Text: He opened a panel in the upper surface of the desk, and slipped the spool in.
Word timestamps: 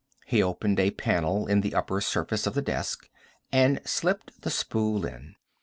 He 0.25 0.41
opened 0.41 0.79
a 0.79 0.89
panel 0.89 1.45
in 1.45 1.61
the 1.61 1.75
upper 1.75 2.01
surface 2.01 2.47
of 2.47 2.55
the 2.55 2.61
desk, 2.63 3.07
and 3.51 3.79
slipped 3.85 4.41
the 4.41 4.49
spool 4.49 5.05
in. 5.05 5.35